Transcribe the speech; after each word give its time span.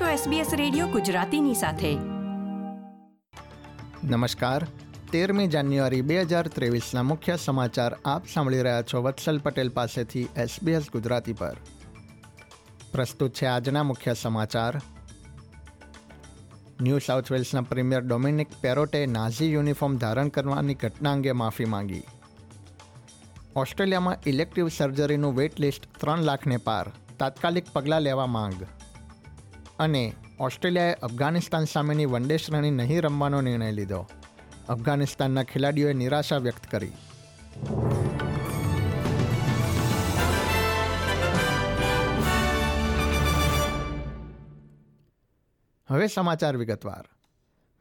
છો 0.00 0.30
SBS 0.30 0.46
radio 0.56 0.86
ગુજરાતીની 0.86 1.54
સાથે. 1.54 1.94
નમસ્કાર. 4.04 4.66
તેરમી 5.12 5.46
જાન્યુઆરી 5.46 6.02
બે 6.02 6.20
હજાર 6.20 6.48
ત્રેવીસના 6.48 7.02
મુખ્ય 7.02 7.36
સમાચાર 7.36 7.96
આપ 8.04 8.26
સાંભળી 8.26 8.62
રહ્યા 8.62 8.82
છો 8.82 9.02
વત્સલ 9.02 9.38
પટેલ 9.38 9.68
પાસેથી 9.68 10.22
SBS 10.22 10.82
ગુજરાતી 10.92 11.32
પર. 11.32 11.56
પ્રસ્તુત 12.92 13.32
છે 13.32 13.46
આજના 13.46 13.82
મુખ્ય 13.82 14.14
સમાચાર. 14.14 14.80
ન્યૂ 16.80 16.98
સાઉથ 16.98 17.32
વેલ્સના 17.32 17.60
પ્રીમિયર 17.60 18.00
ડોમિનિક 18.00 18.48
પેરોટે 18.60 19.06
નાઝી 19.06 19.52
યુનિફોર્મ 19.52 19.96
ધારણ 19.96 20.28
કરવાની 20.28 20.74
ઘટના 20.74 21.12
અંગે 21.12 21.32
માફી 21.32 21.64
માંગી. 21.64 22.02
ઓસ્ટ્રેલિયામાં 23.56 24.16
ઇલેક્ટિવ 24.26 24.68
સર્જરીનું 24.68 25.36
વેઇટ 25.36 25.60
લિસ્ટ 25.60 26.00
ત્રણ 26.00 26.18
લાખને 26.22 26.56
પાર. 26.56 26.92
તાત્કાલિક 27.18 27.64
પગલાં 27.72 28.02
લેવા 28.02 28.26
માંગ. 28.26 28.52
અને 29.78 30.12
ઓસ્ટ્રેલિયાએ 30.40 30.92
અફઘાનિસ્તાન 30.92 31.64
સામેની 31.64 32.04
વનડે 32.04 32.36
શ્રેણી 32.36 32.70
નહીં 32.70 33.00
રમવાનો 33.00 33.40
નિર્ણય 33.40 33.72
લીધો. 33.72 34.06
અફઘાનિસ્તાનના 34.68 35.42
ખેલાડીઓએ 35.42 35.92
નિરાશા 35.92 36.36
વ્યક્ત 36.36 36.70
કરી. 36.70 36.92
હવે 45.88 46.06
સમાચાર 46.06 46.56
વિગતવાર. 46.56 47.04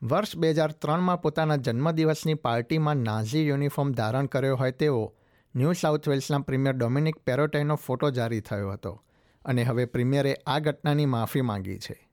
વર્ષ 0.03 0.37
બે 0.37 0.49
હજાર 0.49 0.71
ત્રણમાં 0.71 1.21
પોતાના 1.21 1.55
જન્મદિવસની 1.55 2.33
પાર્ટીમાં 2.33 2.95
નાઝી 2.95 3.47
યુનિફોર્મ 3.47 3.91
ધારણ 3.91 4.25
કર્યો 4.25 4.55
હોય 4.55 4.71
તેવો 4.71 5.15
ન્યૂ 5.55 5.73
સાઉથ 5.73 6.09
વેલ્સના 6.09 6.39
પ્રીમિયર 6.39 6.75
ડોમિનિક 6.75 7.17
પેરોટેનો 7.17 7.75
ફોટો 7.75 8.09
જારી 8.09 8.39
થયો 8.39 8.71
હતો. 8.71 9.03
અને 9.45 9.63
હવે 9.63 9.85
પ્રીમિયરે 9.85 10.37
આ 10.47 10.59
ઘટનાની 10.59 11.05
માફી 11.05 11.41
માંગી 11.41 11.79
છે. 11.79 12.09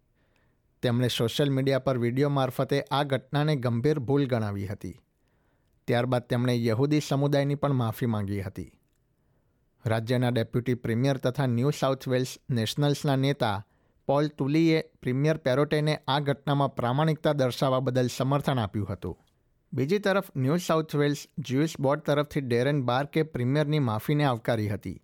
તેમણે 0.83 1.09
સોશિયલ 1.09 1.51
મીડિયા 1.51 1.79
પર 1.79 1.99
વીડિયો 1.99 2.29
મારફતે 2.29 2.83
આ 2.91 3.03
ઘટનાને 3.03 3.57
ગંભીર 3.57 3.99
ભૂલ 3.99 4.27
ગણાવી 4.27 4.67
હતી. 4.67 5.01
ત્યારબાદ 5.87 6.23
તેમણે 6.23 6.65
યહૂદી 6.65 7.01
સમુદાયની 7.01 7.55
પણ 7.55 7.73
માફી 7.73 8.07
માંગી 8.07 8.41
હતી. 8.41 8.73
રાજ્યના 9.87 10.29
ડેપ્યુટી 10.29 10.75
પ્રીમિયર 10.75 11.17
તથા 11.17 11.47
ન્યૂ 11.47 11.71
સાઉથ 11.71 12.09
વેલ્સ 12.09 12.39
નેશનલ્સના 12.51 13.17
નેતા 13.17 13.67
પોલ 14.07 14.29
તુલીએ 14.29 14.83
પ્રીમિયર 15.03 15.37
પેરોટેને 15.37 16.01
આ 16.09 16.21
ઘટનામાં 16.21 16.75
પ્રામાણિકતા 16.75 17.33
દર્શાવવા 17.33 17.81
બદલ 17.81 18.09
સમર્થન 18.17 18.59
આપ્યું 18.59 18.89
હતું. 18.89 19.19
બીજી 19.73 19.99
તરફ 19.99 20.37
New 20.37 20.57
South 20.57 20.97
Wales 20.97 21.27
Jewish 21.39 21.81
board 21.81 22.01
તરફથી 22.01 22.41
ડેરેન 22.41 22.83
બાર્કે 22.83 23.23
પ્રીમિયરની 23.23 23.79
માફીને 23.79 24.25
આવકારી 24.25 24.69
હતી. 24.69 25.03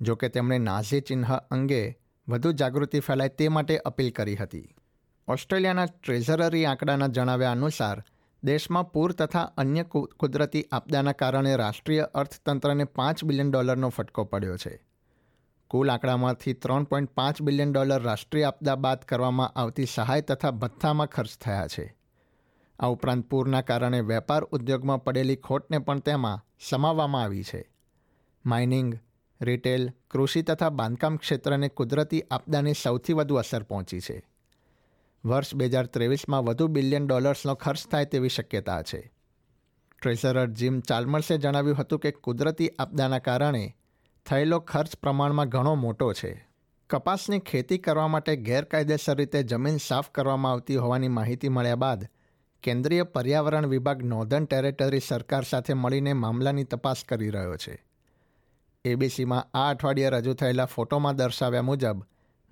જો 0.00 0.14
કે 0.14 0.28
તેમણે 0.28 0.58
નાઝી 0.58 1.00
ચિહ્ન 1.00 1.34
અંગે 1.34 1.98
વધુ 2.28 2.52
જાગૃતિ 2.52 3.00
ફેલાય 3.00 3.28
તે 3.28 3.48
માટે 3.48 3.78
અપીલ 3.78 4.10
કરી 4.10 4.36
હતી. 4.36 4.74
ઓસ્ટ્રેલિયાના 5.28 5.86
ટ્રેઝરરી 5.86 6.66
આંકડાના 6.66 7.06
જણાવ્યા 7.06 7.52
અનુસાર, 7.52 8.04
દેશમાં 8.44 8.92
પૂર 8.92 9.12
તથા 9.12 9.42
અન્ય 9.42 9.82
કુદરતી 9.82 10.64
આપદાના 10.72 11.12
કારણે 11.12 11.56
રાષ્ટ્રીય 11.56 12.00
અર્થતંત્રને 12.00 12.84
પાંચ 12.84 13.24
બિલિયન 13.24 13.50
ડોલરનો 13.50 13.88
ફટકો 13.88 14.24
પડ્યો 14.24 14.56
છે. 14.56 14.84
કુલ 15.68 15.90
આંકડામાંથી 15.90 16.52
ત્રણ 16.52 16.84
પોઈન્ટ 16.84 17.10
પાંચ 17.10 17.42
બિલિયન 17.42 17.72
ડોલર 17.72 18.02
રાષ્ટ્રીય 18.02 18.44
આપદા 18.44 18.74
બાદ 18.74 18.98
કરવામાં 18.98 19.48
આવતી 19.48 19.86
સહાય 19.94 20.20
તથા 20.20 20.50
ભથ્થામાં 20.50 21.06
ખર્ચ 21.06 21.30
થયા 21.40 21.66
છે. 21.66 21.96
આ 22.78 22.86
ઉપરાંત 22.86 23.24
પૂરના 23.24 23.60
કારણે 23.60 24.00
વેપાર 24.00 24.44
ઉદ્યોગમાં 24.44 25.04
પડેલી 25.04 25.36
ખોટને 25.36 25.78
પણ 25.78 25.98
તેમાં 25.98 26.44
સમાવવામાં 26.68 27.22
આવી 27.22 27.42
છે. 27.42 27.70
માઇનિંગ 28.46 28.98
રિટેલ, 29.40 29.90
કૃષિ 30.10 30.42
તથા 30.42 30.70
બાંધકામ 30.70 31.16
ક્ષેત્રને 31.16 31.68
કુદરતી 31.68 32.22
આપદાની 32.22 32.72
સૌથી 32.72 33.12
વધુ 33.12 33.34
અસર 33.34 33.62
પહોંચી 33.62 34.00
છે. 34.00 34.28
વર્ષ 35.24 35.54
બે 35.54 35.66
હજાર 35.66 35.86
ત્રેવીસમાં 35.86 36.44
વધુ 36.44 36.66
બિલિયન 36.66 37.06
ડોલર્સનો 37.06 37.54
ખર્ચ 37.54 37.88
થાય 37.90 38.04
તેવી 38.04 38.28
શક્યતા 38.28 38.82
છે. 38.82 39.12
ટ્રેઝરર 40.02 40.46
જીમ 40.46 40.80
ચાલ્મર્સે 40.80 41.38
જણાવ્યું 41.38 41.76
હતું 41.76 41.98
કે 41.98 42.10
કુદરતી 42.10 42.68
આપદાના 42.68 43.18
કારણે 43.18 43.76
થયેલો 44.26 44.60
ખર્ચ 44.60 44.96
પ્રમાણમાં 44.96 45.48
ઘણો 45.48 45.74
મોટો 45.74 46.12
છે. 46.12 46.48
કપાસની 46.90 47.38
ખેતી 47.38 47.78
કરવા 47.78 48.08
માટે 48.08 48.36
ગેરકાયદેસર 48.36 49.16
રીતે 49.16 49.42
જમીન 49.42 49.76
સાફ 49.76 50.10
કરવામાં 50.10 50.52
આવતી 50.52 50.76
હોવાની 50.76 51.08
માહિતી 51.08 51.48
મળ્યા 51.48 51.74
બાદ 51.74 52.08
કેન્દ્રીય 52.62 53.02
પર્યાવરણ 53.02 53.66
વિભાગ 53.66 54.02
નોર્ધન 54.02 54.44
ટેરેટરી 54.44 55.00
સરકાર 55.00 55.44
સાથે 55.44 55.74
મળીને 55.74 56.12
મામલાની 56.12 56.64
તપાસ 56.64 57.04
કરી 57.08 57.30
રહ્યો 57.30 57.56
છે. 57.56 57.87
એબીસીમાં 58.84 59.58
આ 59.58 59.70
અઠવાડિયે 59.70 60.10
રજૂ 60.10 60.34
થયેલા 60.34 60.64
ફોટોમાં 60.64 61.16
દર્શાવ્યા 61.16 61.62
મુજબ, 61.62 62.02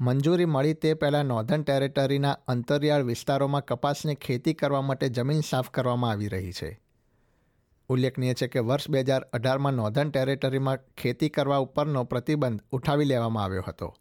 મંજૂરી 0.00 0.44
મળી 0.44 0.74
તે 0.74 0.94
પહેલાં 0.94 1.24
નોર્ધન 1.24 1.62
ટેરેટરીના 1.62 2.36
અંતરિયાળ 2.48 3.02
વિસ્તારોમાં 3.02 3.64
કપાસની 3.64 4.14
ખેતી 4.14 4.54
કરવા 4.54 4.82
માટે 4.82 5.08
જમીન 5.08 5.40
સાફ 5.40 5.70
કરવામાં 5.70 6.10
આવી 6.10 6.28
રહી 6.28 6.52
છે. 6.52 6.80
ઉલ્લેખનીય 7.88 8.34
છે 8.34 8.46
કે 8.46 8.58
વર્ષ 8.58 8.90
બે 8.90 9.00
હજાર 9.00 9.22
અઢારમાં 9.22 9.72
નોર્ધન 9.72 10.10
ટેરેટરીમાં 10.10 10.78
ખેતી 10.98 11.28
કરવા 11.28 11.56
ઉપરનો 11.56 12.04
પ્રતિબંધ 12.04 12.62
ઉઠાવી 12.72 13.04
લેવામાં 13.04 13.44
આવ્યો 13.44 13.64
હતો. 13.68 13.94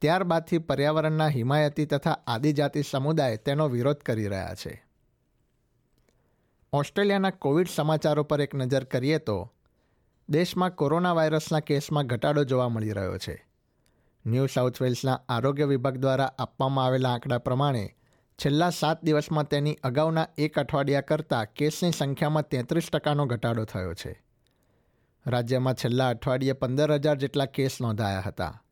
ત્યારબાદથી 0.00 0.58
પર્યાવરણના 0.58 1.28
હિમાયતી 1.28 1.86
તથા 1.86 2.18
આદિજાતિ 2.26 2.82
સમુદાય 2.82 3.36
તેનો 3.36 3.68
વિરોધ 3.68 3.96
કરી 3.96 4.28
રહ્યા 4.28 4.54
છે. 4.54 4.84
ઓસ્ટ્રેલિયાના 6.72 7.30
કોવિડ 7.30 7.66
સમાચારો 7.68 8.22
પર 8.22 8.40
એક 8.40 8.54
નજર 8.54 8.84
કરીએ 8.84 9.18
તો 9.18 9.53
દેશમાં 10.28 10.70
કોરોના 10.70 11.12
વાયરસના 11.12 11.60
કેસમાં 11.60 12.06
ઘટાડો 12.06 12.44
જોવા 12.44 12.68
મળી 12.68 12.90
રહ્યો 12.90 13.18
છે. 13.18 13.46
ન્યૂ 14.26 14.46
સાઉથ 14.46 14.82
વેલ્સના 14.82 15.20
આરોગ્ય 15.28 15.64
વિભાગ 15.64 15.96
દ્વારા 15.96 16.32
આપવામાં 16.38 16.84
આવેલા 16.84 17.12
આંકડા 17.12 17.38
પ્રમાણે 17.38 17.96
છેલ્લા 18.44 18.70
સાત 18.70 19.04
દિવસમાં 19.04 19.48
તેની 19.48 19.74
અગાઉના 19.74 20.26
એક 20.38 20.58
અઠવાડિયા 20.58 21.00
કરતાં 21.00 21.46
કેસની 21.46 21.90
સંખ્યામાં 21.90 22.48
તેત્રીસ 22.48 22.90
ટકાનો 22.92 23.26
ઘટાડો 23.26 23.64
થયો 23.64 23.94
છે. 23.94 24.24
રાજ્યમાં 25.26 25.74
છેલ્લા 25.74 26.08
અઠવાડિયે 26.08 26.52
પંદર 26.52 26.92
હજાર 26.92 27.16
જેટલા 27.16 27.44
કેસ 27.44 27.80
નોંધાયા 27.80 28.20
હતા. 28.20 28.62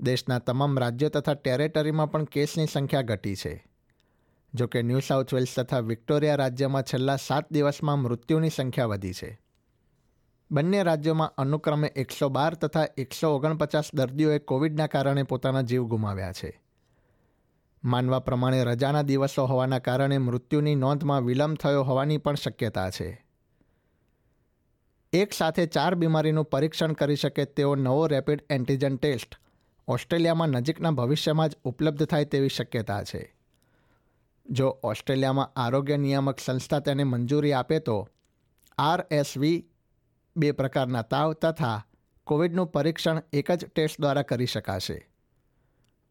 દેશના 0.00 0.38
તમામ 0.38 0.78
રાજ્યો 0.78 1.08
તથા 1.08 1.34
ટેરેટરીમાં 1.34 2.10
પણ 2.10 2.24
કેસની 2.24 2.66
સંખ્યા 2.66 3.02
ઘટી 3.02 3.36
છે. 3.36 3.66
જોકે 4.54 4.82
ન્યૂ 4.82 5.00
સાઉથ 5.00 5.34
વેલ્સ 5.34 5.54
તથા 5.56 5.78
વિક્ટોરિયા 5.78 6.34
રાજ્યમાં 6.34 6.82
છેલ્લા 6.82 7.16
સાત 7.16 7.52
દિવસમાં 7.52 7.98
મૃત્યુની 7.98 8.50
સંખ્યા 8.50 8.86
વધી 8.86 9.12
છે. 9.12 9.43
બંને 10.50 10.82
રાજ્યોમાં 10.82 11.32
અનુક્રમે 11.38 11.86
એકસો 11.86 12.28
બાર 12.28 12.54
તથા 12.54 12.86
એકસો 12.96 13.36
ઓગણપચાસ 13.36 13.84
દર્દીઓએ 13.94 14.38
કોવિડના 14.38 14.86
કારણે 14.86 15.22
પોતાના 15.22 15.60
જીવ 15.60 15.84
ગુમાવ્યા 15.84 16.32
છે. 16.32 16.62
માનવા 17.84 18.18
પ્રમાણે 18.18 18.64
રજાના 18.64 19.02
દિવસો 19.02 19.44
હોવાના 19.44 19.78
કારણે 19.78 20.18
મૃત્યુની 20.18 20.74
નોંધમાં 20.74 21.22
વિલંબ 21.22 21.56
થયો 21.56 21.82
હોવાની 21.82 22.16
પણ 22.16 22.34
શક્યતા 22.34 22.90
છે. 22.90 23.24
એક 25.12 25.32
સાથે 25.32 25.66
ચાર 25.66 25.94
બીમારીનું 25.94 26.44
પરીક્ષણ 26.44 26.92
કરી 26.92 27.16
શકે 27.16 27.44
તેવો 27.44 27.74
નવો 27.74 28.06
રેપિડ 28.06 28.44
એન્ટીજન 28.50 28.96
ટેસ્ટ 28.96 29.34
ઓસ્ટ્રેલિયામાં 29.88 30.48
નજીકના 30.48 30.90
ભવિષ્યમાં 30.90 31.48
જ 31.48 31.56
ઉપલબ્ધ 31.64 32.04
થાય 32.04 32.24
તેવી 32.24 32.48
શક્યતા 32.48 33.02
છે. 33.02 33.34
જો 34.50 34.68
ઓસ્ટ્રેલિયામાં 34.68 35.50
આરોગ્ય 35.56 35.96
નિયામક 35.96 36.38
સંસ્થા 36.38 36.78
તેને 36.78 37.04
મંજૂરી 37.04 37.52
આપે 37.52 37.78
તો 37.78 38.08
આરએસવી 38.78 39.66
બે 40.36 40.52
પ્રકારના 40.52 41.02
તાવ 41.02 41.32
તથા 41.32 41.84
કોવિડનું 42.24 42.66
પરીક્ષણ 42.66 43.22
એક 43.32 43.50
જ 43.50 43.64
ટેસ્ટ 43.64 44.00
દ્વારા 44.00 44.22
કરી 44.22 44.46
શકાશે. 44.46 45.08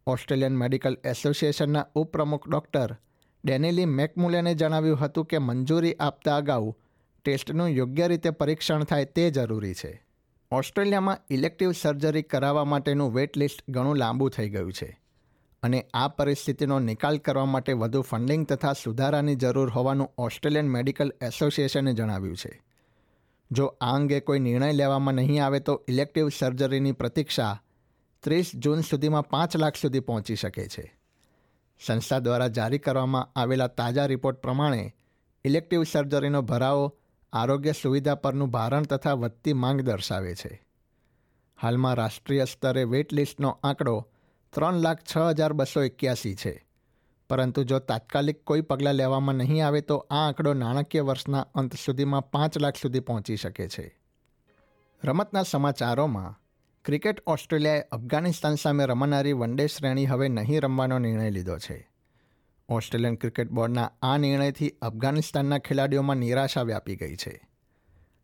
ઓસ્ટ્રેલિયન 0.07 0.57
મેડિકલ 0.57 0.97
એસોસિએશનના 1.03 1.87
ઉપપ્રમુખ 1.95 2.49
ડૉક્ટર 2.49 2.97
ડેનિલી 3.45 3.85
મેકમુલેને 3.85 4.55
જણાવ્યું 4.55 4.99
હતું 4.99 5.25
કે 5.25 5.37
મંજૂરી 5.37 5.93
આપતા 5.93 6.37
અગાઉ 6.37 6.73
ટેસ્ટનું 7.25 7.67
યોગ્ય 7.67 8.07
રીતે 8.07 8.29
પરીક્ષણ 8.29 8.83
થાય 8.83 9.05
તે 9.05 9.31
જરૂરી 9.31 9.73
છે. 9.73 10.03
ઓસ્ટ્રેલિયામાં 10.51 11.17
ઇલેક્ટિવ 11.29 11.71
સર્જરી 11.71 12.21
કરાવવા 12.21 12.63
માટેનું 12.63 13.13
વેટ 13.13 13.37
લિસ્ટ 13.37 13.71
ઘણું 13.71 13.95
લાંબુ 13.95 14.29
થઈ 14.29 14.49
ગયું 14.49 14.73
છે 14.73 14.99
અને 15.63 15.85
આ 15.93 16.07
પરિસ્થિતિનો 16.07 16.79
નિકાલ 16.79 17.17
કરવા 17.17 17.45
માટે 17.45 17.73
વધુ 17.73 18.01
ફંડિંગ 18.01 18.47
તથા 18.47 18.73
સુધારાની 18.73 19.35
જરૂર 19.35 19.69
હોવાનું 19.69 20.13
ઓસ્ટ્રેલિયન 20.17 20.67
મેડિકલ 20.67 21.11
એસોસિએશને 21.21 21.93
જણાવ્યું 21.93 22.37
છે. 22.37 22.72
જો 23.51 23.65
આ 23.65 23.95
અંગે 23.95 24.19
કોઈ 24.19 24.39
નિર્ણય 24.39 24.71
લેવામાં 24.71 25.13
નહીં 25.13 25.45
આવે 25.45 25.59
તો 25.59 25.83
ઇલેક્ટિવ 25.87 26.29
સર્જરીની 26.29 26.91
પ્રતીક્ષા 26.91 27.63
ત્રીસ 28.23 28.51
જૂન 28.55 28.81
સુધીમાં 28.81 29.29
પાંચ 29.29 29.57
લાખ 29.57 29.75
સુધી 29.75 29.99
પહોંચી 29.99 30.35
શકે 30.35 30.67
છે. 30.67 30.97
સંસ્થા 31.85 32.19
દ્વારા 32.19 32.47
જારી 32.47 32.79
કરવામાં 32.79 33.39
આવેલા 33.39 33.67
તાજા 33.67 34.05
રિપોર્ટ 34.05 34.37
પ્રમાણે 34.37 34.95
ઇલેક્ટિવ 35.45 35.83
સર્જરીનો 35.83 36.41
ભરાવો 36.41 36.97
આરોગ્ય 37.33 37.71
સુવિધા 37.71 38.15
પરનું 38.15 38.49
ભારણ 38.49 38.83
તથા 38.83 39.13
વધતી 39.13 39.53
માંગ 39.53 39.81
દર્શાવે 39.81 40.35
છે. 40.35 40.63
હાલમાં 41.61 41.93
રાષ્ટ્રીય 41.93 42.45
સ્તરે 42.45 42.83
વેઇટ 42.83 43.13
લિસ્ટનો 43.13 43.59
આંકડો 43.63 44.09
ત્રણ 44.53 44.73
લાખ 44.73 44.99
છ 45.15 45.17
હજાર 45.17 45.53
બસો 45.53 45.81
એક્યાસી 45.81 46.35
છે. 46.35 46.67
પરંતુ 47.33 47.63
જો 47.63 47.79
તાત્કાલિક 47.79 48.43
કોઈ 48.43 48.61
પગલાં 48.61 48.93
લેવામાં 48.93 49.35
નહીં 49.35 49.67
આવે 49.67 49.81
તો 49.81 49.97
આ 49.97 50.15
આંકડો 50.15 50.53
નાણાકીય 50.53 51.01
વર્ષના 51.01 51.41
અંત 51.41 51.75
સુધીમાં 51.85 52.31
પાંચ 52.31 52.57
લાખ 52.57 52.75
સુધી 52.81 52.99
પહોંચી 52.99 53.35
શકે 53.35 53.67
છે. 53.67 53.99
રમતના 55.03 55.43
સમાચારોમાં, 55.43 56.39
ક્રિકેટ 56.85 57.23
ઓસ્ટ્રેલિયાએ 57.27 57.81
અફઘાનિસ્તાન 57.81 58.55
સામે 58.55 58.85
રમાનારી 58.85 59.33
વનડે 59.33 59.67
શ્રેણી 59.67 60.05
હવે 60.05 60.27
નહીં 60.27 60.59
રમવાનો 60.59 60.99
નિર્ણય 60.99 61.29
લીધો 61.29 61.57
છે. 61.57 61.89
ઓસ્ટ્રેલિયન 62.69 63.15
ક્રિકેટ 63.15 63.49
બોર્ડના 63.49 63.91
આ 64.01 64.17
નિર્ણયથી 64.17 64.69
અફઘાનિસ્તાનના 64.81 65.57
ખેલાડીઓમાં 65.57 66.17
નિરાશા 66.17 66.61
વ્યાપી 66.61 66.95
ગઈ 66.95 67.15
છે. 67.15 67.49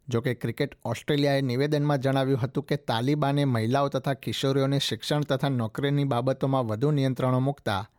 જોકે 0.08 0.34
ક્રિકેટ 0.34 0.78
ઓસ્ટ્રેલિયાએ 0.86 1.42
નિવેદનમાં 1.42 1.98
જણાવ્યું 1.98 2.40
હતું 2.40 2.64
કે 2.64 2.76
તાલિબાને 2.76 3.46
મહિલાઓ 3.46 3.90
તથા 3.90 4.14
કિશોરીઓને 4.14 4.80
શિક્ષણ 4.80 5.22
તથા 5.22 5.50
નોકરીની 5.50 6.04
બાબતોમાં 6.04 6.68
વધુ 6.68 6.92
નિયંત્રણો 6.92 7.40
મૂકતા 7.40 7.90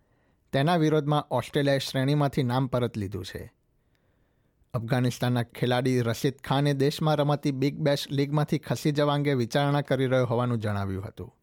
તેના 0.53 0.77
વિરોધમાં 0.77 1.27
ઓસ્ટ્રેલિયાએ 1.31 1.79
શ્રેણીમાંથી 1.79 2.43
નામ 2.43 2.67
પરત 2.67 2.97
લીધું 2.97 3.25
છે. 3.25 3.53
અફઘાનિસ્તાનના 4.75 5.43
ખેલાડી 5.43 6.01
રશીદ 6.01 6.35
ખાને 6.35 6.75
દેશમાં 6.75 7.15
રમાતી 7.15 7.51
બિગ 7.51 7.79
બેશ 7.79 8.07
લીગમાંથી 8.11 8.59
ખસી 8.59 8.93
જવા 8.93 9.15
અંગે 9.15 9.35
વિચારણા 9.35 9.81
કરી 9.81 10.07
રહ્યો 10.07 10.27
હોવાનું 10.27 10.59
જણાવ્યું 10.59 11.05
હતું. 11.05 11.37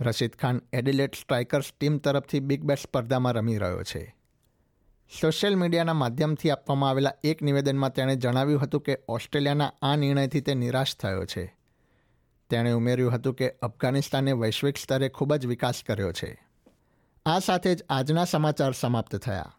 Rashid 0.00 0.30
Khan 0.30 0.62
Adelaide 0.72 1.14
Strikers 1.14 1.64
team 1.80 1.98
તરફથી 1.98 2.40
બિગ 2.40 2.62
બેશ 2.62 2.78
સ્પર્ધામાં 2.78 3.32
રમી 3.32 3.56
રહ્યો 3.58 3.82
છે. 3.82 4.16
સોશિયલ 5.20 5.56
મીડિયાના 5.56 5.92
માધ્યમથી 5.92 6.50
આપવામાં 6.50 6.90
આવેલા 6.90 7.12
એક 7.24 7.42
નિવેદનમાં 7.42 7.92
તેણે 7.92 8.16
જણાવ્યું 8.16 8.60
હતું 8.60 8.80
કે 8.80 8.98
ઓસ્ટ્રેલિયાના 9.08 9.72
આ 9.82 9.96
નિર્ણયથી 9.96 10.40
તે 10.40 10.54
નિરાશ 10.54 10.96
થયો 10.96 11.24
છે. 11.24 11.56
તેણે 12.50 12.72
ઉમેર્યું 12.72 13.12
હતું 13.12 13.34
કે 13.34 13.50
અફઘાનિસ્તાને 13.50 14.32
વૈશ્વિક 14.32 14.76
સ્તરે 14.76 15.08
ખૂબ 15.08 15.34
જ 15.34 15.46
વિકાસ 15.46 15.74
કર્યો 15.86 16.12
છે. 16.12 16.51
આ 17.26 17.38
સાથે 17.38 17.74
જ 17.74 17.82
આજના 17.90 18.24
સમાચાર 18.24 18.72
સમાપ્ત 18.72 19.16
થયા. 19.16 19.52